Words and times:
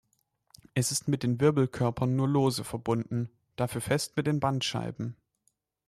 Es 0.73 0.91
ist 0.91 1.07
mit 1.07 1.21
den 1.21 1.39
Wirbelkörpern 1.39 2.15
nur 2.15 2.27
lose 2.27 2.63
verbunden, 2.63 3.29
dafür 3.55 3.81
fest 3.81 4.17
mit 4.17 4.25
den 4.25 4.39
Bandscheiben. 4.39 5.15